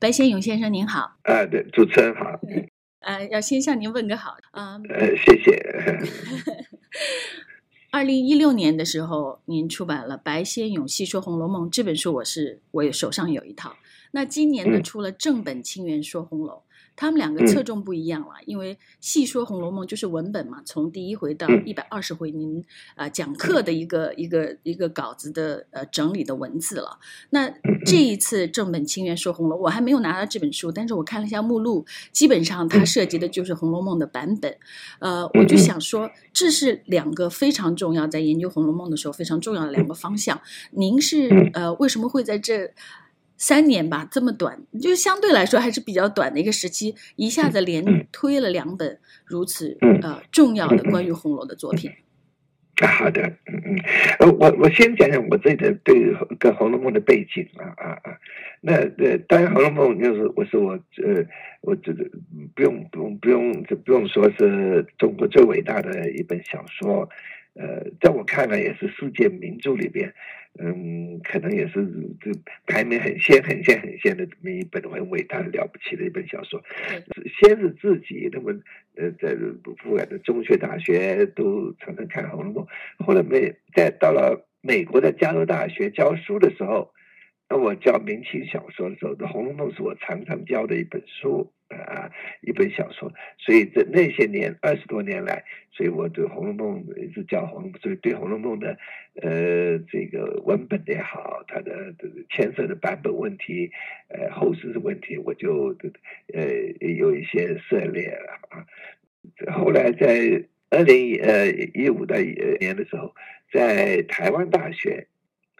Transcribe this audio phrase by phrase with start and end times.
[0.00, 1.16] 白先勇先生您好。
[1.22, 2.24] 啊，对，主持人好。
[3.00, 4.80] 呃，要先向您问个好啊。
[4.88, 5.60] 呃，谢谢。
[7.90, 13.76] 二零一六年的时候，您出版了《白先勇细说红楼梦》这本书，我是我手上有一套。
[14.12, 16.62] 那今年呢，出了正本清源说红楼。
[17.00, 22.64] 他们两个侧重不一样了，因为细说《红楼梦》就是文本嘛，从第一回到一百二十回，您
[22.96, 26.98] 啊讲课的一个一个一个稿子的呃整理的文字了。
[27.30, 27.48] 那
[27.86, 34.56] 这一次正本清源说红楼，我还没有拿到这本书，但是我看了一下目录，基本上它涉及的就是《红楼梦》的版本。
[34.98, 40.40] 呃，我就想说，这是两个非常重要，在研究《红楼梦》的时候非常重要的两个方向。
[40.72, 42.72] 您是呃为什么会在这？
[43.38, 51.90] 三年吧，这么短，就相对来说还是比较短的一个时期，一下子连推了两本如此呃重要的关于红楼的作品。
[52.80, 53.76] 好的，嗯嗯，
[54.20, 58.18] 呃，我我先讲讲我自己的对跟《红楼梦》的背景啊啊啊，
[58.60, 61.24] 那呃，当然《红楼梦》就是我是我呃，
[61.60, 62.04] 我这个
[62.54, 67.08] 不用不用不用不用说是中国最伟大的一本小说。
[67.54, 70.14] 呃，在我看来也是世界名著里边，
[70.58, 71.86] 嗯，可能也是
[72.20, 72.30] 这
[72.66, 76.62] 排名很先、很先、很先的这么一本很伟大的、了不起的一本小说。
[77.40, 78.52] 先是自己那么
[78.96, 82.66] 呃，在不管的中学、大学都常常看《红楼梦》，
[83.04, 86.92] 后来没在到了美国的加州大学教书的时候。
[87.50, 93.12] 那我教明清小说的时候，《红楼梦》是我常常教的一本书啊，一本小说。
[93.38, 98.78] 所以这那些年二十多年来，所以我对《红楼梦》一直教《红》，所以对《红楼梦》的
[99.20, 103.70] 呃这个文本也好，它的这个牵涉的版本问题，
[104.08, 105.76] 呃后世的问题，我就
[106.32, 106.44] 呃
[106.80, 108.66] 有一些涉猎了啊。
[109.52, 112.20] 后来在二零呃一五的
[112.60, 113.14] 年的时候，
[113.52, 115.06] 在台湾大学。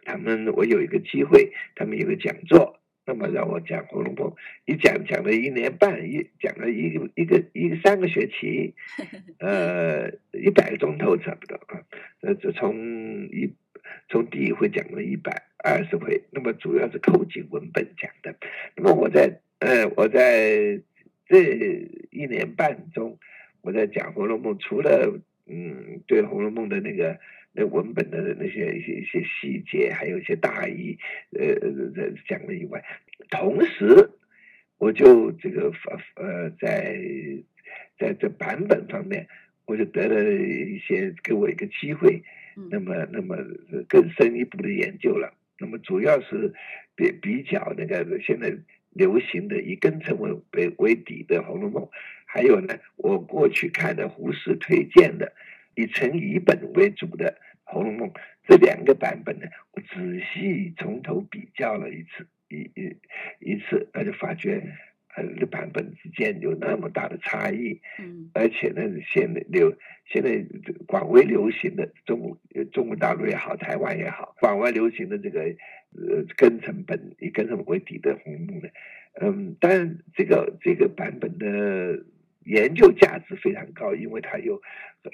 [0.05, 2.78] 他们我有一个机会，他们有个讲座，
[3.09, 4.29] 那么让我讲《红楼梦》，
[4.65, 8.75] 一讲讲了一年半，一讲了一个一个一个三个学期，
[9.39, 11.81] 呃， 一百个钟头差不多啊。
[12.21, 12.77] 呃，这从
[13.31, 13.51] 一
[14.09, 18.35] 从第一回讲了一百二十回，那么主要是扣紧文本讲的。
[18.75, 20.79] 那么我在呃我在
[21.25, 21.41] 这
[22.11, 23.17] 一年半中，
[23.61, 27.17] 我在讲《红楼梦》，除了嗯对《红楼梦》的那个。
[27.51, 30.97] 那文本的那些一些一些细节，还有一些大意，
[31.31, 31.55] 呃，
[32.27, 32.83] 讲了以外，
[33.29, 34.11] 同时，
[34.77, 35.71] 我就这个
[36.15, 36.99] 呃，在
[37.97, 39.27] 在这版本方面，
[39.65, 42.23] 我就得了一些给我一个机会，
[42.69, 43.35] 那么那么
[43.87, 45.33] 更深一步的研究了。
[45.59, 46.53] 那么主要是
[46.95, 48.55] 比比较那个现在
[48.91, 51.83] 流行的以庚辰为为为底的《红楼梦》，
[52.25, 55.33] 还有呢，我过去看的胡适推荐的。
[55.79, 57.31] 以陈乙本为主的
[57.63, 58.09] 《红楼梦》
[58.45, 62.97] 这两个版本呢，我仔细从头比较了一次，一一
[63.39, 64.61] 一次，那就发觉，
[65.15, 67.79] 呃，这版本之间有那么大的差异。
[67.97, 69.73] 嗯，而且呢，现在流
[70.05, 70.45] 现在
[70.85, 72.37] 广为流行的中国
[72.73, 75.39] 中国大陆也好，台湾也好，广为流行的这个
[75.95, 78.69] 呃庚成本以庚辰为底的《红楼梦》呢，
[79.21, 82.03] 嗯，当然这个这个版本的。
[82.45, 84.61] 研究价值非常高，因为它有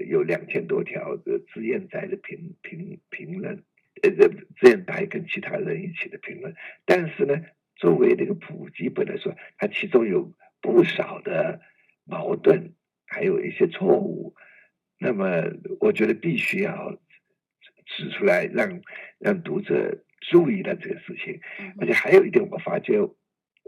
[0.07, 3.63] 有两千多条的脂砚斋的评评评论，
[4.03, 6.55] 呃，这脂砚斋跟其他人一起的评论。
[6.85, 7.41] 但是呢，
[7.75, 11.61] 作为这个普及本来说，它其中有不少的
[12.05, 12.73] 矛盾，
[13.05, 14.35] 还有一些错误。
[14.97, 15.43] 那么，
[15.79, 16.97] 我觉得必须要
[17.85, 18.81] 指出来，让
[19.19, 21.41] 让读者注意到这个事情。
[21.79, 22.99] 而且还有一点，我发觉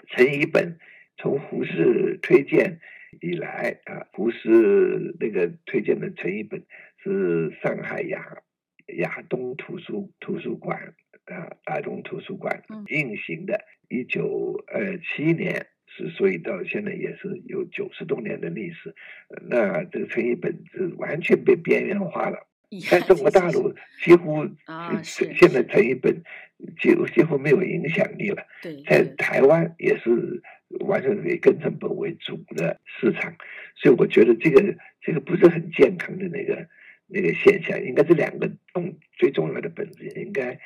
[0.08, 0.80] 陈一本
[1.18, 2.80] 从胡适推荐。
[3.22, 6.64] 以来啊，胡适那个推荐的陈一本
[7.04, 8.38] 是上海亚
[8.98, 10.94] 亚东图书图书馆
[11.26, 13.60] 啊，亚东图书馆运行的，
[13.90, 18.94] 一九二七年是，所以到现在也是有九十多年的历史。
[19.50, 22.48] 那这个陈一本是完全被边缘化了，
[22.90, 24.46] 在中国大陆几乎
[25.14, 26.22] 现在陈一本
[26.80, 28.46] 几几乎没有影响力了。
[28.86, 30.42] 在台湾也是。
[30.82, 33.36] 完全是以根成本为主的市场，
[33.76, 36.68] 所以我觉得这个这个不是很健康的那个
[37.08, 40.60] 那个现象，应该是两个重最重要的本质应该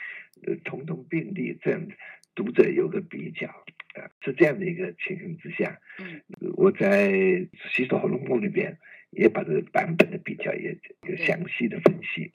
[0.45, 1.87] 呃同同并立，这样
[2.33, 6.21] 读者有个比较啊，是这样的一个情形之下，嗯，
[6.55, 7.09] 我在
[7.71, 8.79] 《西说红楼梦》里边
[9.11, 12.33] 也把这个版本的比较也有详细的分析。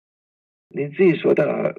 [0.68, 1.74] 你自己说到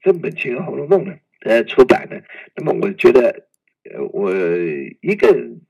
[0.00, 2.24] 正本清源红楼梦呢，呃，出版的，
[2.56, 3.48] 那么我觉得。
[3.92, 4.32] 呃，我
[5.00, 5.60] 一个人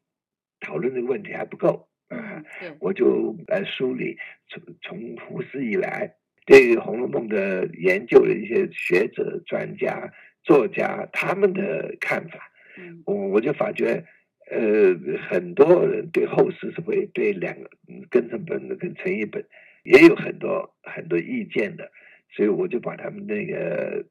[0.60, 2.44] 讨论这个问题还不够啊，
[2.80, 4.16] 我就来梳理
[4.48, 10.12] 从从胡适以来对《红楼梦》的研究的一些学者、专家、
[10.42, 12.50] 作家他们的看法，
[13.06, 14.04] 我我就发觉，
[14.50, 14.94] 呃，
[15.28, 17.70] 很多人对后世是会对两个
[18.10, 19.44] 庚申本跟陈一本
[19.84, 21.90] 也有很多很多意见的，
[22.32, 24.04] 所以我就把他们那个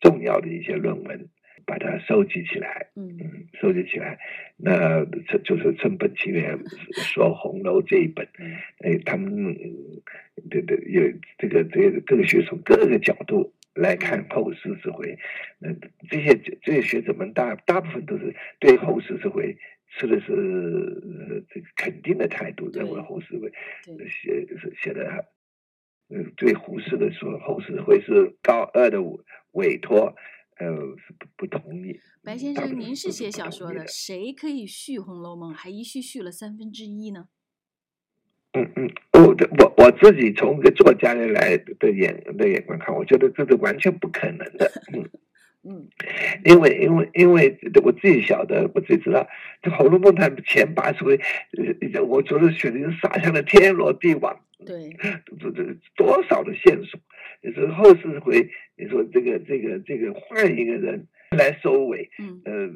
[0.00, 1.28] 重要的一些论文
[1.68, 4.18] 把它收集起来，嗯收集起来。
[4.56, 6.58] 那这就是正本清源
[7.14, 9.54] 说红楼这一本，嗯哎，他们
[10.48, 11.02] 对对有
[11.36, 15.18] 这个这个各个学从各个角度来看后世智慧，
[15.58, 15.68] 那
[16.08, 19.58] 这些这些学者们大大部分都是对后世智慧
[19.90, 23.52] 持的是呃这个肯定的态度，认为后世会
[23.84, 25.26] 对写是写的。
[26.10, 29.18] 嗯，对胡适的说后世会是高二的委
[29.52, 30.16] 委托，
[30.58, 30.66] 呃，
[30.98, 32.00] 是不不同意。
[32.22, 37.28] 白先生，您是写小说的，谁可以续《红楼梦》，还一续续了三分之一呢？
[38.52, 44.70] 嗯嗯，我的我我自己从一个作家的来的眼的眼光看，我觉得这是完全不可能的。
[44.92, 45.08] 嗯，
[45.62, 45.88] 嗯
[46.44, 49.28] 因为因为因为我自己晓得，我自己知道，
[49.62, 51.20] 这《红楼梦》它前八十回，
[51.92, 54.96] 呃，我觉得选的是洒向了天罗地网，对，
[55.38, 56.98] 这这多少的线索。
[57.40, 62.68] 你说后四回，你说这个这个这个换一个人来收尾，嗯呃，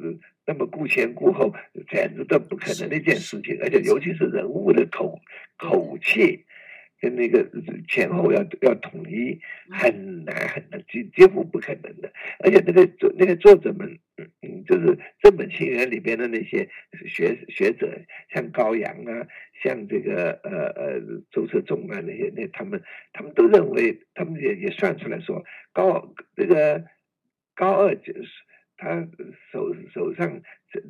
[0.45, 1.53] 那么顾前顾后，
[1.89, 5.19] 简直都不可能的一件事情，而且尤其是人物的口
[5.57, 6.45] 口气
[7.03, 7.45] 跟那个
[7.89, 9.37] 前后要要统一，
[9.69, 12.09] 嗯很难很难，几几乎不可能的。
[12.39, 16.69] 而且那个作那个作者们，嗯嗯，就是这本清源里边的那些
[17.05, 17.91] 学学者，
[18.33, 19.27] 像高阳啊，
[19.61, 26.85] 像这个呃呃周社仲啊那些那他们他们都认为，他们也也算出来说高这个
[27.53, 28.29] 高二就是
[28.77, 29.05] 他
[29.51, 30.41] 手手上
[30.71, 30.81] 这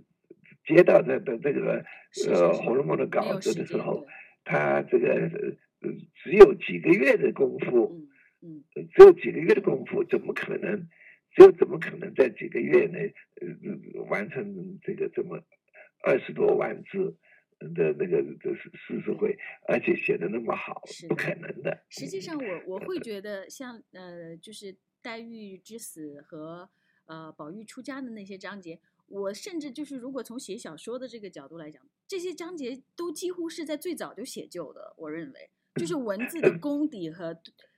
[0.63, 1.83] 接到的的这个
[2.27, 4.06] 呃红楼梦》的稿子的时候，
[4.44, 5.57] 他这个呃
[6.24, 8.07] 只有几个月的功夫，
[8.41, 10.88] 嗯嗯只有几个月的功夫，怎么可能？
[11.35, 15.44] 只有怎么可能在几个月内呃完成这个这么
[16.03, 17.18] 二十多万字
[17.57, 19.35] 的那个这是诗词会，
[19.68, 21.83] 而且写的那么好是，不可能的。
[21.89, 26.69] 实际上我，我会觉得像呃，就是黛玉之死和
[27.06, 34.94] 呃宝玉出家的那些章节，我甚至就是如果从写小说的这个角度来讲，这些章节都几乎是在最早就写就的。
[34.97, 37.37] 我认为，就是文字的功底和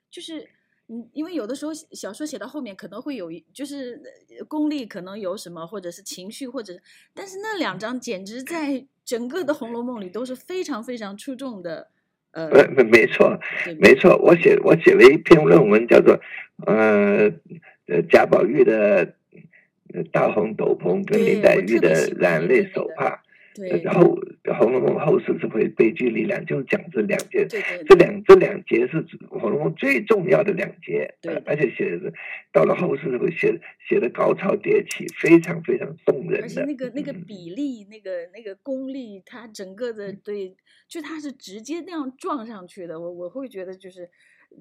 [0.10, 0.48] 就是。
[0.88, 4.00] 嗯，因为有的时候小说写到后面可能会有一，就是
[4.38, 6.76] 呃功力可能有什么，或者是情绪，或者，
[7.12, 11.88] 但是那两章简直在整个的《红楼梦》里都是非常非常出众的，
[12.30, 13.36] 呃，呃，没没错，
[13.80, 16.20] 没错，我写我写了一篇论文，叫做
[16.68, 17.32] 呃
[17.88, 19.16] 呃贾宝玉的
[19.92, 23.24] 呃大红斗篷跟林黛玉的染泪手帕，
[23.56, 24.02] 对，然后
[24.60, 32.12] 《红楼梦》后世是会悲剧力量就是讲这两节对对这两这两节是《红楼梦》最重要的两节，对而且写的
[32.52, 33.58] 到了后世会写
[33.88, 36.44] 写的高潮迭起，非常非常动人的。
[36.44, 40.56] 而且那个那个嗯比例、那个那个功力，它整个的对，
[40.88, 43.00] 就它是直接那样撞上去的。
[43.00, 44.10] 我我会觉得就是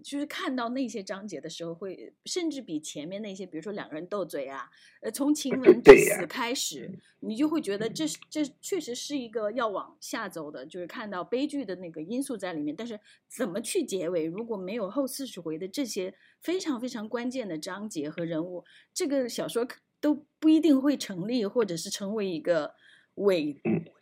[0.03, 4.71] 就是看到那些章节的时候会，甚至比前面那些，比如说两个人斗嘴啊，
[5.01, 12.75] 呃，从晴雯之死开始，你就会觉得这是这确实是一个要往下走的，就是看到悲剧的那个因素在里面。
[12.77, 12.99] 但是
[13.29, 19.67] 怎么去结尾，如果没有后四十回的这些非常非常关键的章节和人物，这个小说
[20.01, 22.75] 都不一定会成立，或者是成为一个
[23.17, 23.57] 伟，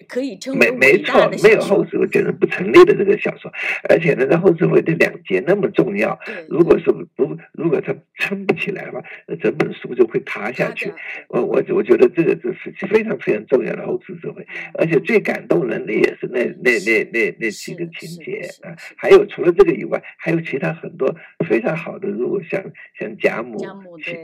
[0.09, 1.61] 可以称没没错没有。
[1.61, 3.53] 后世我觉得不成立的这个小说，
[3.89, 10.93] 而且呢，在后世会这两节那么重要，如果是不如果它撑不起来的话，那整本书就会塌下去。
[11.29, 21.15] 我我我觉得这个这是非常非常重要的后世社会，而且最感动人的也是那那那那那几个情节啊，还有除了这个以外，还有其他很多
[21.47, 22.63] 非常好的，如果像
[22.99, 23.59] 像贾母
[23.99, 24.17] 祈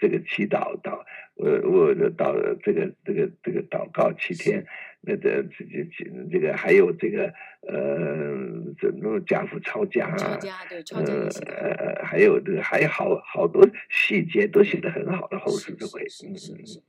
[0.00, 0.98] 这个祈祷祷，
[1.36, 4.66] 呃我的祷这个这个这个祷告七天，
[5.00, 16.82] 那个这这这这个还有这个呃，这种贾府抄家啊，抄家对抄家也写的很好，呃，还有这个还有好好多细节都写得很好的后世是智慧，嗯嗯是是是。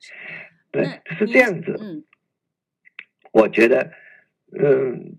[0.72, 1.76] 对，是这样子。
[1.80, 2.04] 嗯
[3.32, 3.92] 我觉得，
[4.52, 5.18] 嗯，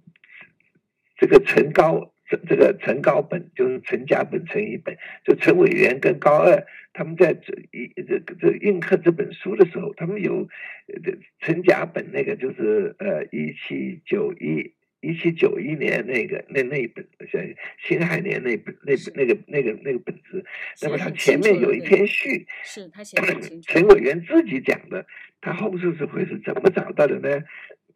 [1.17, 10.49] 这个陈高，这这个陈高本就是陈家本、陈一本，就陈委员跟高二他们在这一这这印刻这本书的时候，他们有
[10.89, 14.73] 呃这陈甲本那个就是呃一七九一。
[15.07, 17.39] 一七九一年那个那那一本像
[17.77, 20.43] 辛亥年那本那本那个那个那个本子，
[20.81, 23.27] 那么它写得很前面有一篇序，是他写的。
[23.61, 25.05] 陈委员自己讲的，
[25.43, 27.45] 他后世是会是怎么找到的呢？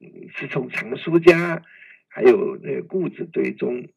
[0.02, 1.62] 嗯是从藏书家，
[2.08, 3.88] 还有那个故纸堆中，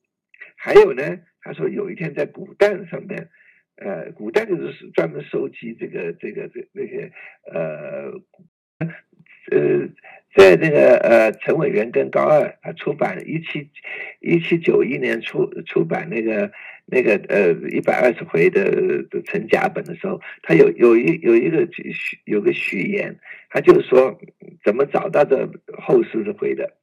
[0.63, 3.30] 还有呢，他说有一天在古蛋上面，
[3.77, 7.12] 呃，古蛋就是专门收集这个这个这那些
[7.51, 8.12] 呃
[9.50, 9.88] 呃
[10.36, 13.72] 在那个呃陈伟元跟高二他出版一七
[14.20, 16.51] 一七九一年出出版那个
[16.86, 21.68] 那个呃一百二十回的的成甲本的时候，他有有一有一个
[22.25, 23.18] 有个序言，
[23.50, 24.22] 他就是说
[24.63, 25.50] 怎么找到这
[25.82, 26.77] 后四十回的。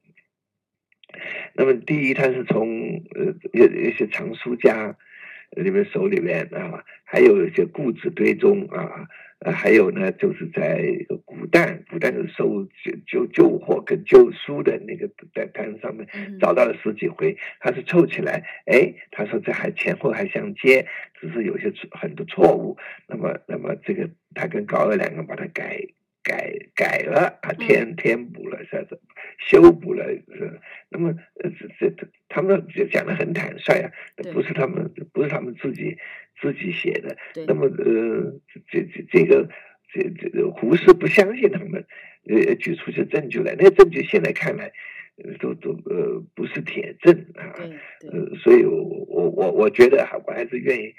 [1.59, 4.95] 那么第一，他是从呃有一些藏书家
[5.51, 9.09] 里面手里面啊，还有一些故纸堆中啊。
[9.39, 10.83] 呃，还有呢，就是在
[11.23, 16.05] 古代，古代的收旧旧旧货跟旧书的那个在摊上面
[16.41, 20.85] 找到了十几回，他是凑起来，哎，他说这还前后还相接，
[21.21, 22.77] 只是有些很多错误。
[23.07, 25.79] 那么，那么这个他跟高二两个把它改
[26.23, 28.99] 改改了啊，填填补了，是是
[29.37, 30.59] 修补了，是。
[30.89, 31.09] 那么，
[31.41, 33.91] 呃，这这他们讲的很坦率啊，
[34.33, 35.97] 不是他们不是他们自己。
[36.41, 38.39] 自己写的，那么呃，
[38.71, 39.49] 这这这个
[39.91, 41.85] 这这个胡适不相信他们，
[42.29, 44.71] 呃，举出些证据来，那个证据现在看来，
[45.41, 47.51] 都都呃不是铁证啊，
[48.09, 50.95] 呃，所以我我我我觉得哈，我还是愿意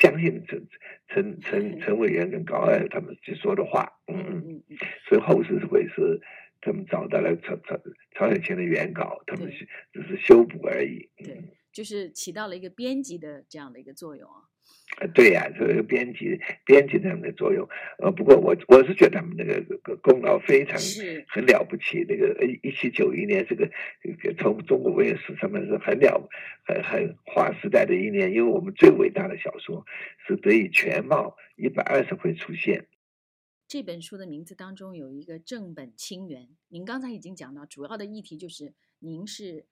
[0.00, 0.68] 相信陈
[1.08, 4.62] 陈陈陈委员跟高二他们去说的话，嗯嗯，
[5.08, 6.20] 所以后世会是
[6.60, 7.80] 他们找到了曹曹
[8.14, 11.42] 曹雪芹的原稿，他们是只是修补而已，对，
[11.72, 14.51] 就是起到了一个编辑的这样的一个作用啊。
[15.00, 17.66] 呃，对呀，这个编辑编辑他们的作用，
[17.98, 20.78] 呃，不过我我是觉得他们那个功劳非常
[21.28, 22.04] 很了不起。
[22.06, 23.70] 那个一七九一年，这个
[24.38, 26.28] 从中国文学史上面是很了
[26.66, 29.82] 很很划时代的一年，因为我们最伟大的小说
[30.26, 32.86] 是得以全貌一百二十回出现。
[33.66, 39.64] 这本书的名字当中有一个正本清源，您刚才已经讲到，主要的议题就是您是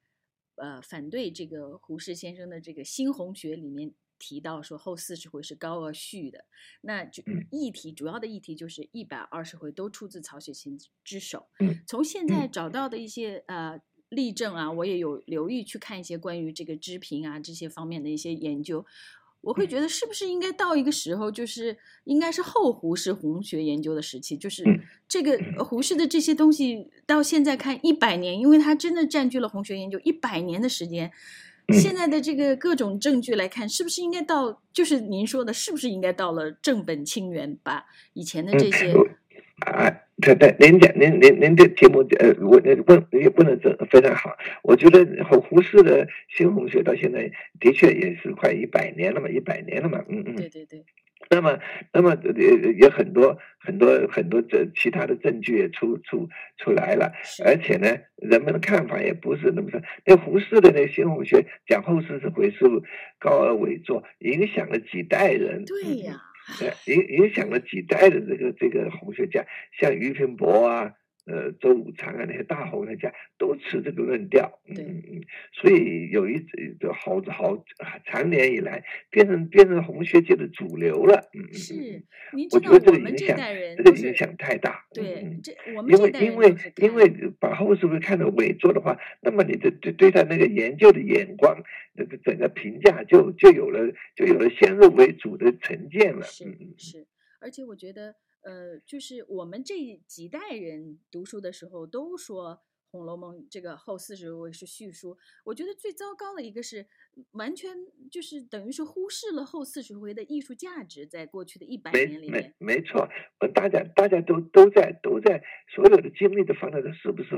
[0.56, 3.92] 呃反对这个胡适先生的这个新红学里面。
[4.20, 6.44] 提到说后四十回是高鹗续的，
[6.82, 11.46] 那就议题主要的议题就是一百二十回都出自曹雪芹之手。
[11.86, 18.84] 从现在找到的一些呃例证啊，我也有留意去看一些关于这个知评啊这些方面的一些研究，
[19.40, 24.64] 我会觉得是不是应该到一个时候，就是应该是后胡适红学研究的时期，就是
[25.08, 31.10] 这个胡适的这些东西到现在看一百年，因为它真的占据了红学研究一百年的时间。
[31.72, 34.62] 现在的这个各种证据来看，是不是应该到？
[34.72, 38.92] 就是您说的，是不是应该到了正本清源，把以前的这些
[39.66, 39.90] 啊？
[40.22, 42.64] 对对，您讲您您您的题目呃，我问
[43.12, 44.30] 也问的这非常好。
[44.62, 50.36] 我觉得胡胡适的新红学到现在的确也是快一百年了嘛，一百年了嘛，嗯嗯。
[50.36, 50.84] 对对对。
[51.32, 51.60] 那么，
[51.92, 57.12] 那么也也很多很多很多这其他的证据也出出出来了，
[57.44, 59.80] 而且呢，人们的看法也不是那么说。
[60.04, 62.64] 那胡适的那新红学讲后世是回是
[63.20, 65.64] 高而伪作，影响了几代人。
[65.66, 66.20] 对呀，
[66.86, 69.46] 影影响了几代的这个这个红学家，
[69.78, 70.94] 像俞平伯啊。
[71.30, 75.22] 呃，周武常啊，那些大红人家都持这个论调，嗯嗯，
[75.52, 76.44] 所以有一
[76.80, 77.64] 这好好
[78.04, 82.04] 长年以来变成变成红学界的主流了，嗯嗯，是，
[82.50, 83.36] 我觉得这个影响
[83.76, 87.08] 这个影响太大，对，这我们因为因为因为
[87.38, 91.62] 把后世会看到伪作的话，那么你的对对他那个研究的眼光，
[91.94, 96.44] 那个整个评价就就有了就有了先入为主的成见了，是
[96.76, 97.06] 是，
[97.40, 98.16] 而且我觉得。
[98.42, 102.54] 呃，就是我们这几代人读书的时候都说
[102.90, 105.16] 《红楼梦》这个后四十位是续书。
[105.44, 106.86] 我觉得最糟糕的一个是，
[107.32, 107.70] 完全
[108.10, 112.54] 就是等于是忽视了后四十回的艺术价值，在过去的一百年里面。
[112.58, 113.08] 没没错，
[113.54, 117.28] 大家大家都都在都在所有的精力都放在这是不是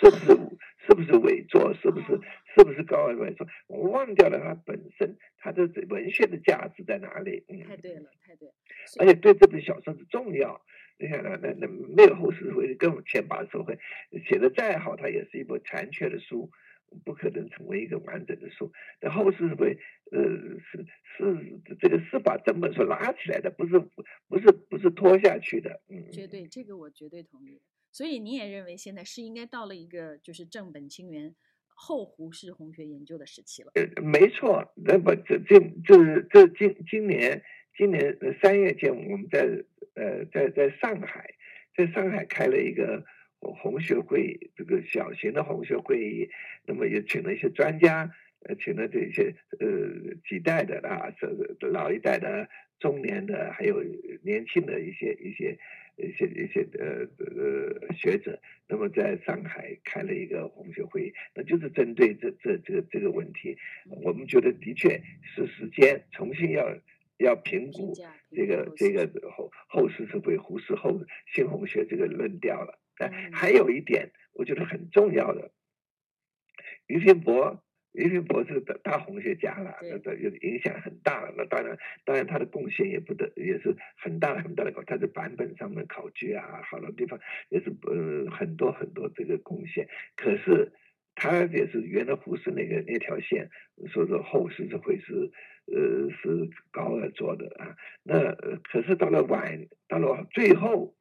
[0.00, 0.38] 是不是
[0.86, 2.06] 是不是伪作，是不是
[2.54, 3.46] 是不是高二伪作？
[3.68, 7.44] 我忘掉了它本身它的文学的价值在哪里？
[7.48, 8.52] 嗯，太对了，太对。
[8.98, 10.60] 而且对这本小说的重要。
[10.96, 13.76] 你看，那那那没有后四十回更前八十回
[14.28, 16.50] 写的再好，它也是一部残缺的书，
[17.04, 18.72] 不可能成为一个完整的书。
[19.00, 19.78] 那后世会，
[20.10, 20.20] 呃，
[20.60, 23.78] 是是这个是把整本书拉起来的，不是
[24.28, 25.80] 不是不是拖下去的。
[25.88, 27.60] 嗯，绝对，这个我绝对同意。
[27.92, 31.34] 所以你也认为现在是应该到了一个就是正本清源
[31.66, 33.70] 后胡适红学研究的时期了？
[33.74, 34.72] 呃，没错。
[34.76, 37.42] 那么这这这这今今年。
[37.76, 39.40] 今年三月间，我们在
[39.96, 41.34] 呃在在上海，
[41.76, 43.04] 在上海开了一个
[43.52, 46.28] 红学会，这个小型的红学会议，
[46.66, 48.10] 那么也请了一些专家，
[48.46, 52.48] 呃，请了这些呃几代的啊，这老一代的、
[52.78, 53.82] 中年的，还有
[54.22, 55.58] 年轻的一些一些
[55.96, 63.56] 一些一些呃呃学者，那么在上海开了一个红学会议，那就是针对这这这个这个问题，
[64.02, 66.64] 我们觉得的确是时间重新要。
[67.18, 67.92] 要评估
[68.30, 71.00] 这个这个后后世是被胡适后
[71.34, 72.80] 新红学这个论调了。
[72.98, 75.52] 啊，还有一点我觉得很重要的，
[76.86, 77.60] 俞平伯。
[77.94, 81.32] 俞平伯是大大红学家了，那这影响很大了。
[81.36, 84.72] 那当然，当然他的贡献也不得，也是很大很大的。
[84.84, 89.88] 他的版本上面考据啊，好多地方也是呃很多很多这个贡献。
[90.16, 90.72] 可是
[91.14, 93.48] 他也是原来胡适那个那条线，
[93.86, 95.30] 说说后世是会是
[95.66, 97.76] 呃是高尔做的啊。
[98.02, 100.96] 那可是到了晚到了最后，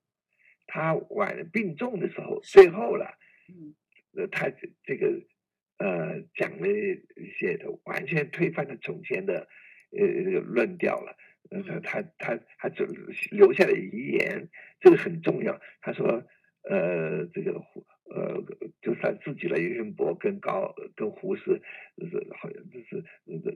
[0.67, 3.17] 他晚病重的时候，最后了，
[3.49, 3.75] 嗯，
[4.15, 4.49] 呃他
[4.83, 5.23] 这个。
[5.79, 9.49] 呃，讲了一些的，完全推翻了从前的
[9.91, 11.17] 呃论调了。
[11.49, 12.85] 呃，他他他他就
[13.31, 15.59] 留下了遗言，这个很重要。
[15.81, 16.23] 他说，
[16.69, 17.59] 呃，这个
[18.15, 18.43] 呃，
[18.81, 21.61] 就算自己的岳云博跟高跟胡适，
[21.97, 23.03] 就是好像就是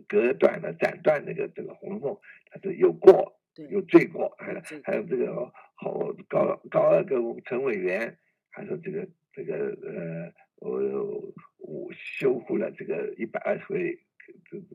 [0.08, 2.14] 隔断了斩断那个这个《红楼梦》，
[2.52, 8.18] 他是有过有罪过，还有还有这个好高高二跟陈委员，
[8.50, 10.34] 还说这个这个呃。
[10.60, 10.82] 我
[11.60, 14.00] 我修复了这个一百二十回，
[14.50, 14.64] 这呃《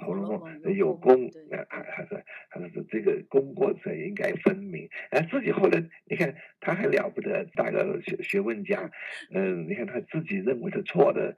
[0.00, 4.88] 红楼梦》有功，啊还还是还是这个功过者应该分明。
[5.10, 8.90] 啊，自己后来你看他还了不得，大个学学问家，
[9.34, 11.36] 嗯，你看他自己认为是错的，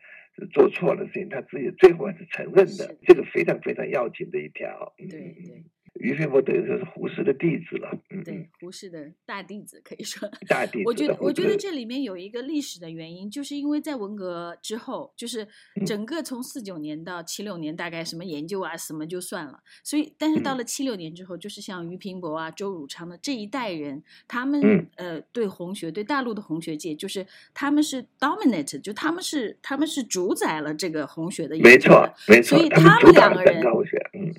[0.53, 4.95] 做错的事情，他自己最后还是承认的，这个非常非常要紧的一条。
[4.99, 5.65] 对对。
[6.01, 10.29] 于飞伯等于说是胡适的弟子了，嗯，对，胡适的大弟子可以说。
[10.49, 10.85] 大弟子。
[10.87, 15.47] 我觉得，我觉得这里面有一个历史的原因，就是因为在文革之后，就是
[15.87, 19.61] 整个从四九年到七六年，大概什么研究啊什么就算了。
[19.85, 27.25] 所以，但是到了七六年之后，就是像俞平伯啊、周汝昌的这一代人，他们呃对红学、对大陆的红学界，就是
[27.55, 31.57] 他们是 dominate，就他们是他们是主宰了这个红学的。
[31.61, 32.59] 没错，没错。
[32.59, 33.63] 所以他们两个人，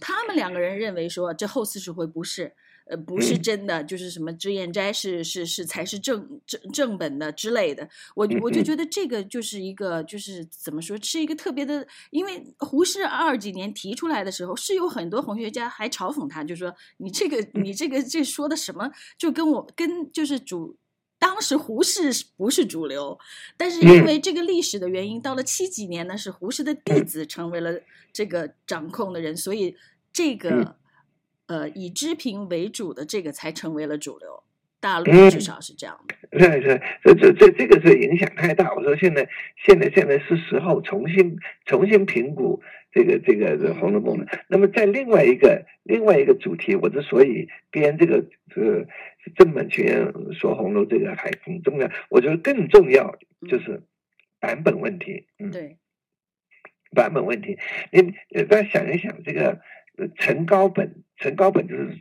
[0.02, 1.45] 他们两个人认为说这。
[1.46, 2.54] 后四十回不是，
[2.86, 7.90] 呃，不是真的，就是什么脂砚斋是是是才是正正正本的之类的。
[8.16, 11.88] 我我就觉得这个就是一个，就是怎么说，是一个特别的。
[12.12, 20.78] 因为胡适二几年提出来的时候，是有很多红学家还嘲讽他，就说你这个你这个这说的什么，就跟我跟就是主
[21.18, 23.18] 当时胡适不是主流，
[23.58, 27.80] 但是因为这个历史的原因，到了七几年呢，是胡适的弟子成为了
[28.14, 29.76] 这个掌控的人，所以
[30.14, 30.78] 这个。
[31.48, 34.44] 呃，以知评为主的这个才成为了主流，
[34.80, 36.16] 大陆至少是这样的。
[36.40, 38.74] 是是，这这这这个是影响太大。
[38.74, 39.30] 我说现在
[39.64, 44.26] 现在现在是时候重新重新评估这个这个《红楼梦》了。
[44.48, 48.88] 那么在另外一个另外一个主题，我之所以编这个这个
[49.36, 53.84] 正本清源说红楼这个还很重要，我觉得更重要就是
[54.40, 55.28] 版本问题。
[55.38, 55.78] 嗯，对，
[56.96, 57.60] 版本问题，
[57.92, 58.14] 你
[58.46, 59.62] 大家想一想这个。
[60.18, 61.98] 陈高本，陈高本就是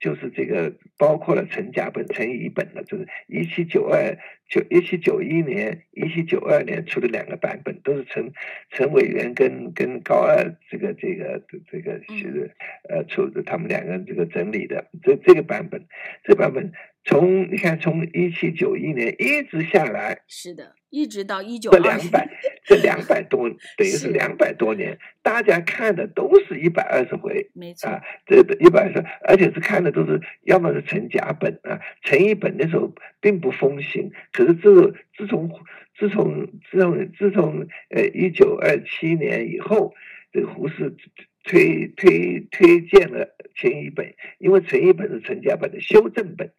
[0.00, 4.16] 就是这个包括了陈甲本、陈乙本的，就是一七九二
[4.48, 8.32] 九一七九一年、一七九二年出的两个版本，都是陈
[8.70, 12.54] 陈委员跟跟高二这个这个这个是
[12.88, 15.86] 呃出的，他们两个人这个整理的这这个版本，
[16.24, 16.72] 这版本
[17.04, 20.74] 从你看从一七九一年一直下来，是的。
[20.90, 22.28] 一直到一九这两百，
[22.62, 35.50] 这两百多 等于是两百多年，大家看的都是一百二十回，没错啊，这一百二十，而且是看的都是要么是成甲本啊，成乙本那时候并不风行，可是自自从
[35.98, 39.94] 自从自从自从呃一九二七年以后，
[40.32, 40.94] 这个胡适
[41.42, 46.52] 推推推荐了陈乙本，因为陈乙本是陈甲本的修正本。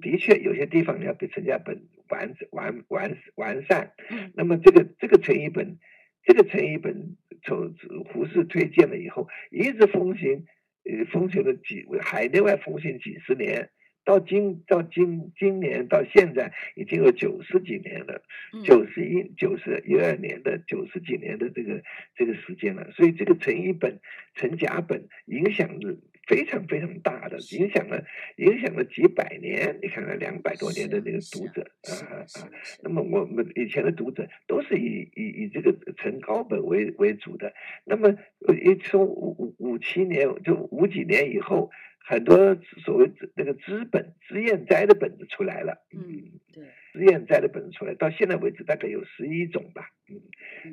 [0.00, 3.92] 的确，有些地方要比陈家本完完完完善。
[4.34, 5.78] 那么这个这个陈一本，
[6.24, 7.74] 这个陈一本从
[8.06, 10.44] 胡适推荐了以后，一直风行，
[10.84, 13.70] 呃，风行了几海内外风行几十年，
[14.04, 18.22] 到今到今今年到现在已经有九十几年了，
[18.64, 21.82] 九十一九十一二年的九十几年的这个
[22.16, 22.90] 这个时间了。
[22.92, 24.00] 所以这个陈一本、
[24.34, 25.96] 陈甲本影响了。
[26.28, 28.04] 非常非常大的影响了，
[28.36, 29.78] 影响了几百年。
[29.82, 32.48] 你看看两百多年的那个读者啊啊，
[32.82, 37.52] 那么我们以前的读者都是以以以这个陈高本为为主的。
[37.84, 38.16] 那么
[38.62, 45.84] 一从五五五七年就五几年以后，很多所谓那个资本资砚斋的本子出来了。
[45.92, 49.90] 嗯，对，资砚斋的本子出来，到现在为止大概有十一种吧。
[50.08, 50.22] 嗯，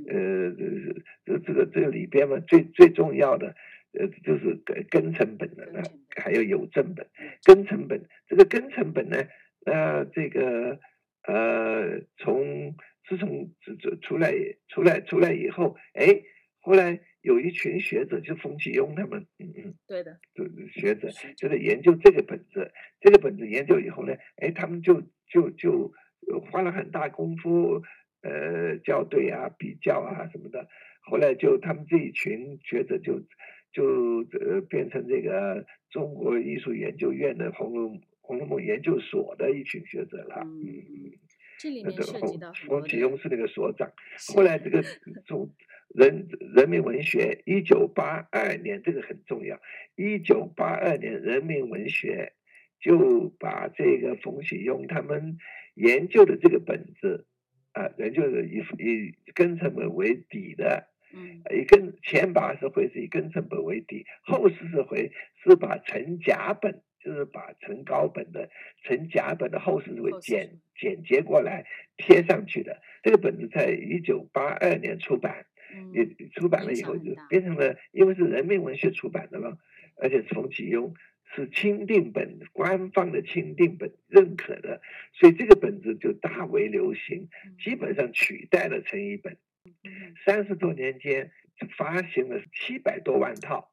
[0.08, 0.56] 呃，
[1.26, 3.56] 这这个这个里边嘛，最最重要的。
[3.94, 5.82] 呃，就是根根成本的，那
[6.22, 7.08] 还有有正本，
[7.44, 9.18] 根成本这个根成本呢，
[9.66, 10.80] 呃这个
[11.24, 12.76] 呃，从
[13.08, 14.34] 自从这这出来
[14.68, 16.22] 出来出来以后，哎，
[16.62, 22.72] 后来有一群学者，就冯其庸他们，嗯嗯，对的，就学者就在研究这个本子，
[23.02, 25.94] 这个本子研究以后呢，哎，他们就就就
[26.52, 27.82] 花了很大功夫，
[28.22, 30.68] 呃，校对啊、比较啊什么的。
[31.02, 33.24] 后来就他们这一群学者就
[33.72, 40.42] 就呃变成这个中国艺术研究院的红楼红楼梦研究所的一群学者了。
[40.44, 41.12] 嗯嗯，
[41.60, 43.92] 这里面涉及到冯启庸是那个所长。
[44.34, 44.84] 后来这个
[45.26, 45.50] 中
[45.94, 49.60] 人人民文学，一九八二年这个很重要。
[49.96, 52.34] 一九八二年，人民文学
[52.80, 55.38] 就把这个冯启庸他们
[55.76, 57.28] 研究的这个本子
[57.74, 60.89] 啊，研究的以以庚辰本为底的。
[61.14, 65.12] 嗯，以庚前八十回是以庚辰本为底，后四十回
[65.44, 68.50] 是把成甲本，就是把成高本的
[68.84, 71.66] 成甲本的后四十回剪剪接过来
[71.98, 72.82] 贴上去的。
[73.02, 75.46] 这个本子在一九八二年出版，
[75.94, 79.58] 也出版了以后就变成了，因为是人民文学出版的了，
[79.96, 80.94] 而且冯启庸
[81.34, 84.82] 是钦定本，官方的钦定本认可的，
[85.14, 87.30] 所以这个本子就大为流行，
[87.64, 89.38] 基本上取代了成一本。
[90.26, 91.32] 三十多年间
[91.78, 93.72] 发行了七百多万套，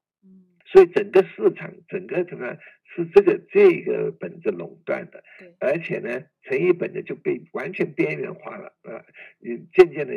[0.66, 5.22] 所以整个市场整个怎么是这个这个本子垄断的，
[5.60, 9.04] 而且呢，成一本的就被完全边缘化了啊，
[9.72, 10.14] 渐渐的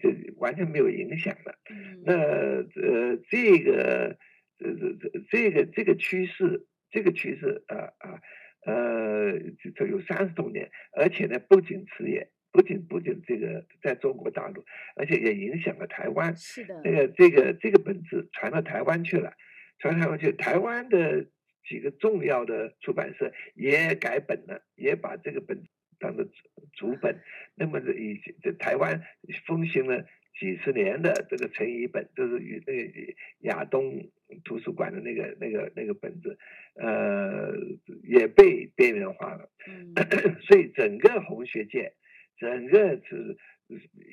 [0.00, 1.58] 这完全没有影响了。
[2.04, 4.18] 那呃，这个
[4.58, 8.20] 这这这个这个趋势，这个趋势啊啊
[8.64, 9.38] 呃，
[9.74, 12.30] 这有三十多年，而且呢，不仅此也。
[12.52, 14.62] 不仅不仅这个在中国大陆，
[14.94, 16.36] 而且也影响了台湾。
[16.36, 19.32] 是的，那个这个这个本子传到台湾去了，
[19.78, 21.26] 传台湾去，台湾的
[21.66, 25.64] 几个重要的出版社也改本了，也把这个本
[25.98, 26.26] 当做
[26.74, 27.22] 主本。
[27.54, 29.02] 那么这以这台湾
[29.46, 30.04] 风行了
[30.38, 33.14] 几十年的这个成译本，就是与那个
[33.48, 34.10] 亚东
[34.44, 36.38] 图书馆的那个那个那个本子，
[36.74, 37.54] 呃，
[38.02, 39.48] 也被边缘化了。
[39.66, 39.94] 嗯，
[40.44, 41.94] 所以整个红学界。
[42.38, 43.38] 整个是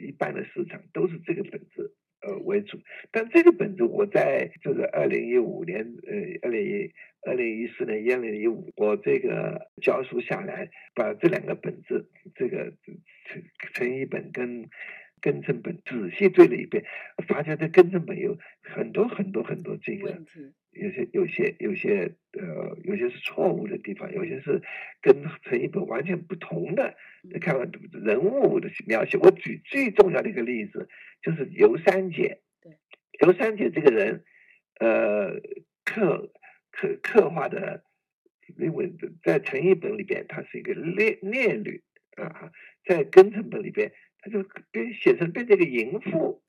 [0.08, 2.80] 一般的市场都是这个本子呃为主，
[3.12, 6.92] 但这个本子我在就是二零一五年呃二零一
[7.26, 12.74] 二零一四年二零一五我这个教书下来，把这两个本子这个
[13.26, 14.70] 成成一本跟
[15.22, 16.86] 跟正本仔细对了一遍，
[17.28, 20.24] 发现这跟正本有很多很多很多这个。
[20.72, 24.62] 有些有些有些呃，有些是错误的地方，有些是
[25.02, 26.96] 跟陈一本完全不同的。
[27.24, 27.56] 你看
[27.92, 30.88] 人物的描写，我举最重要的一个例子，
[31.22, 32.42] 就是尤三姐。
[32.62, 32.78] 对，
[33.22, 34.24] 尤三姐这个人，
[34.80, 35.42] 呃，
[35.84, 36.32] 刻
[36.72, 37.84] 刻刻画的，
[38.58, 41.84] 因为在陈一本里边，她是一个烈烈女
[42.16, 42.52] 啊，
[42.86, 43.92] 在庚辰本里边。
[44.22, 46.42] 他就跟写成变成一个淫妇，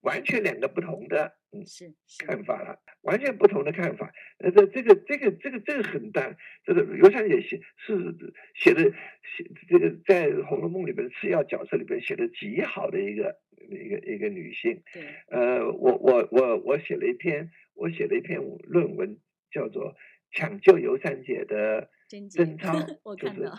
[0.00, 1.92] 完全两个不同的嗯是
[2.26, 4.10] 看法了，完全不同的看法。
[4.38, 8.16] 呃，这这个这个这个这个很大，这个尤三姐写是
[8.54, 13.36] 写的写这个在《红楼梦》里边次要角色里边写的极好的一个
[13.68, 14.82] 一个一个女性。
[14.94, 19.18] 对，呃，我我我我写了一篇我写了一篇论文，
[19.50, 19.92] 叫做
[20.32, 21.90] 《抢救尤三姐的
[22.30, 22.72] 贞操》，
[23.20, 23.58] 就是啊，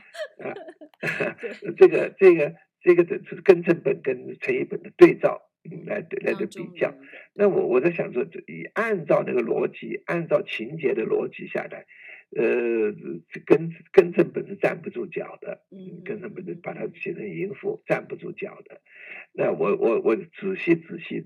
[1.77, 2.55] 这个这个。
[2.83, 5.41] 这个是庚辰本跟成一本的对照，
[5.85, 6.93] 来来的比较。
[7.33, 11.85] 那我我在想说，以按照那个逻辑，按照情节的逻辑下来，
[12.35, 12.91] 呃，
[13.45, 15.61] 庚庚辰本是站不住脚的，
[16.03, 18.81] 庚辰本是把它写成淫妇，站不住脚的。
[19.31, 21.25] 那我我我仔细仔细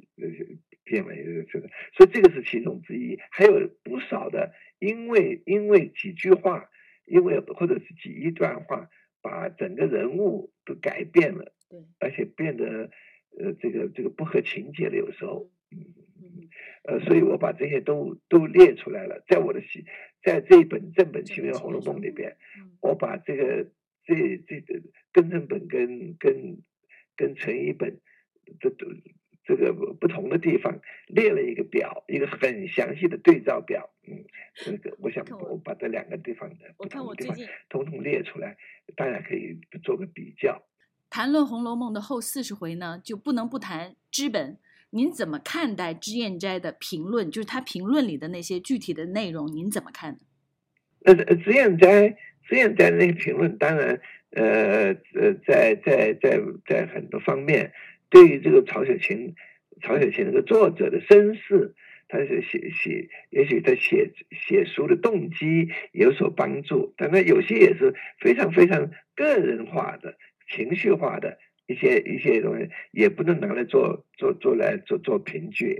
[0.84, 6.70] 辨为这个，所以这个是其中之一，还有不少的，因为因为几句话，
[7.08, 8.88] 因为或者是几一段话。
[9.28, 12.90] 把整个人物都改变了，对，而且变得
[13.38, 15.78] 呃，这个这个不合情节了，有时候，嗯
[16.22, 16.48] 嗯，
[16.84, 19.86] 呃，所以我把这些都都列出来了，在我的戏，
[20.24, 22.38] 在这一本正本清源红楼梦里边，
[22.82, 23.70] 我把这个
[24.06, 26.64] 这这个庚正本跟跟
[27.18, 28.00] 跟成一本
[28.62, 28.88] 这都。
[29.48, 33.90] 这个不同的地方列了一个表，一个很详细的对照表。
[34.06, 37.38] 嗯，这个我想我把这两个地方的不同地方
[37.70, 38.58] 统统列出来，
[38.98, 40.62] 大家可以做个比较。
[41.10, 44.60] 谈论《红楼梦》的后四十回呢，就不能不谈知本。
[44.90, 47.32] 您怎么看待脂砚斋的评论？
[47.32, 50.20] 就是他评论里的那些具体的内容，您怎么看呢？
[51.06, 52.10] 呃，脂砚斋，
[52.44, 54.00] 脂砚斋那个评论，当然，
[54.32, 57.72] 呃呃，在在在在很多方面。
[58.10, 59.36] 对于这个曹雪芹，
[59.82, 61.76] 曹雪芹这个作者的身世，
[62.08, 70.18] 他是写写，也许他写写书的动机有所帮助，但他有些也是非常非常个人化的、
[70.50, 75.74] 情绪化的一些一些东西，也不能拿来做做做来做做凭据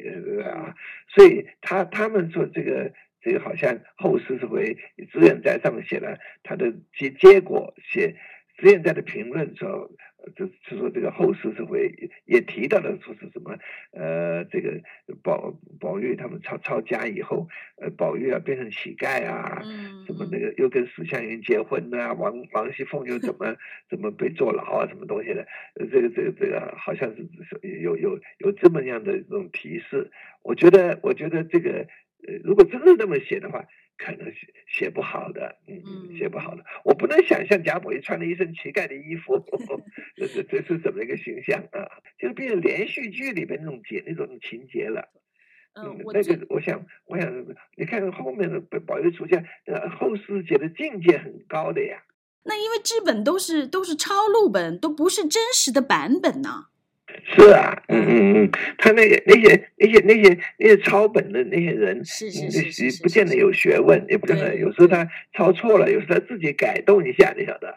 [0.44, 0.76] 啊。
[1.16, 4.78] 所以他他们说这个这个好像后世是会
[5.12, 8.16] 资源在上面写了他的结结果写。
[8.60, 9.92] 资源在的评论说，
[10.36, 11.92] 就是说这个后世社会
[12.26, 13.58] 也提到了说是什么，
[13.92, 14.82] 呃，这个
[15.24, 17.48] 宝宝玉他们抄抄家以后，
[17.82, 19.62] 呃，宝玉啊变成乞丐啊，
[20.06, 23.56] 什么那个又跟史湘云结婚啊，王王熙凤又怎么
[23.90, 27.28] 怎么被坐牢啊，什么东西的，这个这个这个好像是
[27.82, 30.12] 有有有这么样的这种提示，
[30.44, 31.88] 我觉得我觉得这个
[32.28, 33.66] 呃，如果真的那么写的话。
[33.98, 39.44] 可能写写不好的，嗯，写不好的，我不能想象贾宝玉穿了一身乞丐的衣服，
[40.16, 41.88] 这是这是怎么一个形象啊？
[42.20, 45.10] 就是变成连续剧里边那种节那种情节了。
[45.74, 47.32] 嗯，那个我想，我想，
[47.76, 52.02] 你看后面的宝玉出现，呃，后世写的境界很高的呀。
[52.44, 56.68] 那因为这本都是都是抄录本，都不是真实的版本呢。
[57.24, 67.74] 是啊，嗯嗯嗯，他那个那些那些那些那些抄本的那些人，是是是，不见得有学问，也不见得有时候他抄错了，有时候他自己改动一下，你晓得。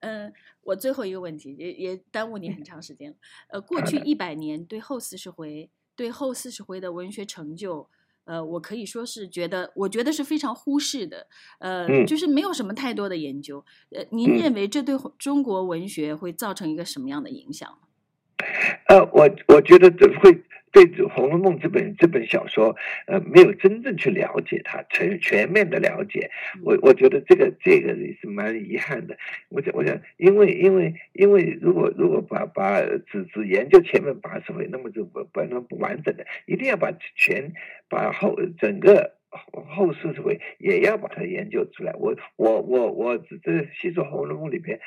[0.00, 3.16] 嗯，我最后一个问题也也耽误你很长时间了。
[3.48, 7.88] 呃，过去一百年对后四十回对后四十回的文学成就，
[8.24, 11.26] 呃，我可以说是觉得我觉得是非常忽视的，
[11.60, 13.64] 呃，就是没有什么太多的研究。
[13.90, 17.78] 呃，您认为这对中国文学会造成一个什么样的影响？
[18.86, 22.74] 呃，我我觉得这会对《红楼梦》这本这本小说，
[23.06, 26.30] 呃，没有真正去了解它，全全面的了解。
[26.62, 29.16] 我我觉得这个这个也是蛮遗憾的。
[29.50, 37.52] 我想我想，因为因为因为如果如果把把只只研究前面八十回，那么就不不能不完整的，一定要把全
[37.88, 39.14] 把后整个
[39.68, 41.92] 后四十回也要把它研究出来。
[41.94, 44.80] 我我我我这细说《红楼梦》里边，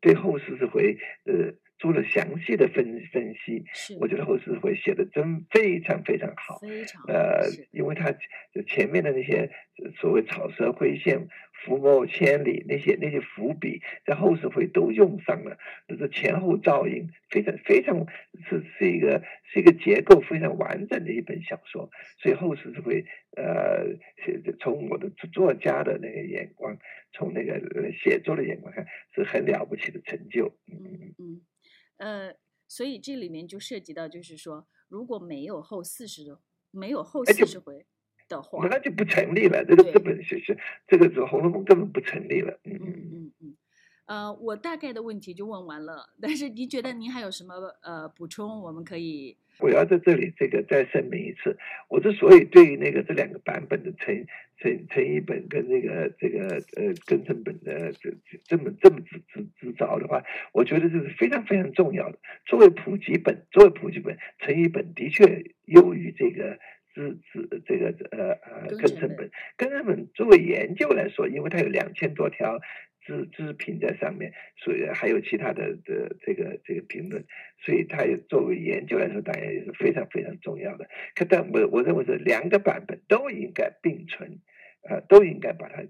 [0.00, 1.54] 对后四十回呃。
[1.78, 3.64] 做了详细的分分析，
[3.98, 6.60] 我觉得后世会写的真非常非常好。
[6.60, 8.14] 非常呃，因为他
[8.68, 9.50] 前面的那些
[9.96, 11.26] 所谓草蛇灰线、
[11.64, 18.06] 伏魔千里那些那些伏笔，在后世会都用上了，就是前后照应，非常非常
[18.48, 19.22] 是是一个
[19.52, 21.90] 是一个结构非常完整的一本小说。
[22.18, 23.04] 所以后世是会
[23.36, 23.96] 呃，
[24.60, 26.76] 从我的作家的那个眼光，
[27.12, 27.60] 从那个
[27.92, 30.58] 写作的眼光看，是很了不起的成就。
[30.66, 31.42] 嗯嗯。
[31.98, 32.34] 呃，
[32.66, 36.36] 所以这里面就涉及到，就是说，如果没有后四十，
[36.72, 37.86] 没有后四十回
[38.32, 39.64] 的话，那就不成立了。
[39.64, 40.56] 这个这本是是
[40.88, 42.58] 这个《红楼梦》根本不成立了。
[42.64, 43.56] 嗯嗯嗯嗯。
[44.06, 48.60] 呃，我大概的问题就问完了，但是您觉得您还有什么呃补充？
[48.60, 49.36] 我们可以。
[49.58, 51.56] 我要在这里这个再声明一次，
[51.88, 54.26] 我之所以对于那个这两个版本的陈
[54.58, 58.10] 陈陈一本跟那个这个呃跟正本的这
[58.44, 62.18] 这么这么执执执着的话，我觉得这是非常非常重要的。
[62.46, 66.58] 作为普及本，作为普及本，陈一本的确优于这个
[66.94, 69.30] 资资这个呃呃庚辰本。
[69.56, 72.60] 庚辰本作为研究来说，因为它有两千多条。
[73.04, 77.24] 资资评在上面，所以还有其他的的这个这个评论，
[77.58, 80.88] 所以它也作为研究来说，当然也是非常非常重要的。
[81.16, 84.38] 可但我我认为是两个版本都应该并存，
[84.88, 85.82] 呃，都应该把它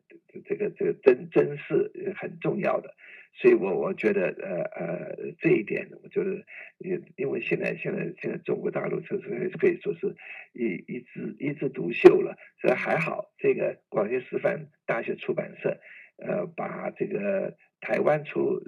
[0.48, 2.94] 这个这个真真是很重要的。
[3.35, 6.45] 所以我我觉得呃呃这一点，我觉得
[6.79, 10.14] 因因为现在现在现在中国大陆就是可以说是
[10.53, 15.81] 一一枝一枝独秀了，所以还好这个广西师范大学出版社。
[16.18, 18.61] 呃，把这个台湾出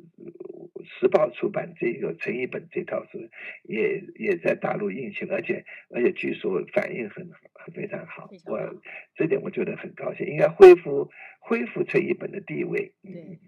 [0.84, 3.28] 时报出版这个陈一本这套书，
[3.62, 8.82] 也也在大陆印行，而且而且据说反应很很非常好，我
[9.14, 12.92] 这点我觉得很高兴，应该恢复恢复陈一本的地位。
[13.04, 13.38] 对，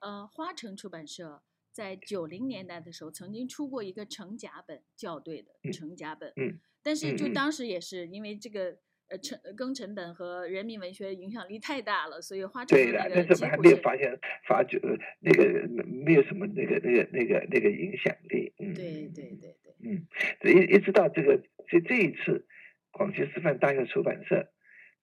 [0.00, 8.78] 呃，花城出版社在九零年代的时候曾经出过一个成甲本校对的成甲本，嗯，但是就当时也是因为这个。
[9.10, 14.78] 呃，成庚辰本和人民文学影响力太大了，所以花城对的，但是我们还没有发现发觉
[15.18, 18.54] 那个没有什么那个那个那个那个影响力。
[18.60, 19.74] 嗯，对对对对。
[19.82, 20.06] 嗯，
[20.44, 22.46] 一一直到这个这这一次，
[22.92, 24.52] 广西师范大学出版社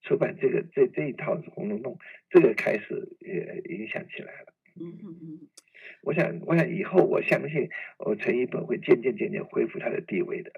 [0.04, 1.96] 出版这个这这一套《红楼梦》，
[2.30, 4.54] 这个开始也影响起来了。
[4.80, 5.40] 嗯嗯嗯。
[6.04, 10.52] 我想，我想以后我相信，我，陈一本会渐渐渐渐恢复他的地位的。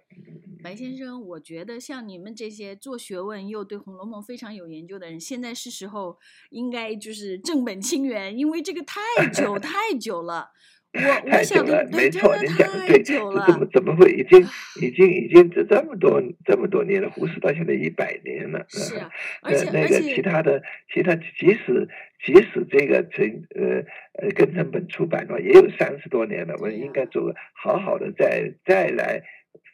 [0.62, 8.99] 白先生，我觉得像你们这些做学问又对《红楼梦》非常有研究的人，现在是时候应该就是正本清源，因为这个太
[9.32, 10.51] 久 太久了。
[10.91, 10.99] 我
[11.32, 13.15] 我想的没错，您讲的对，怎
[13.60, 14.41] 么怎么会已经
[14.82, 17.10] 已经已经这这么多这么多年了？
[17.12, 19.10] 胡适到现在一百年了，是啊，
[19.43, 21.88] 而且那个其他的其他，即使
[22.25, 23.23] 即使这个成
[23.54, 23.84] 呃
[24.19, 26.56] 呃庚成本出版的话，也有三十多年了。
[26.58, 29.21] 我们应该做个好好的再再来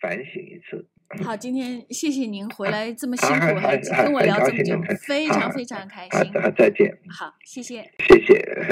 [0.02, 0.86] 反省一次。
[1.24, 6.34] 好，今天谢谢您回来这么辛苦，还跟我聊这么久，非常非常开心。
[6.34, 6.98] 好，再见。
[7.08, 8.66] 好，谢谢，谢谢。